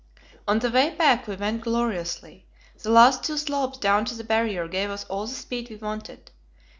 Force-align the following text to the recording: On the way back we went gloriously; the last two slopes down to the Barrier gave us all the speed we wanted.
On 0.47 0.57
the 0.57 0.71
way 0.71 0.89
back 0.95 1.27
we 1.27 1.35
went 1.35 1.61
gloriously; 1.61 2.47
the 2.81 2.89
last 2.89 3.23
two 3.23 3.37
slopes 3.37 3.77
down 3.77 4.03
to 4.05 4.15
the 4.15 4.23
Barrier 4.23 4.67
gave 4.67 4.89
us 4.89 5.03
all 5.03 5.27
the 5.27 5.35
speed 5.35 5.69
we 5.69 5.75
wanted. 5.75 6.31